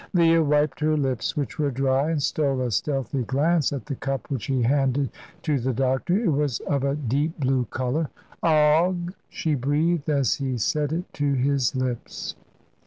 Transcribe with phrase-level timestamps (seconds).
[0.13, 4.31] Leah wiped her lips, which were dry, and stole a stealthy glance at the cup
[4.31, 5.11] which he handed
[5.43, 6.17] to the doctor.
[6.17, 8.09] It was of a deep blue colour.
[8.41, 12.33] "Augh!" she breathed, as he set it to his lips.